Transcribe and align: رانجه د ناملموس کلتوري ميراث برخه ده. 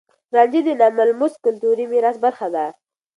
رانجه 0.33 0.61
د 0.65 0.69
ناملموس 0.81 1.33
کلتوري 1.45 1.85
ميراث 1.91 2.17
برخه 2.25 2.47
ده. 2.55 2.65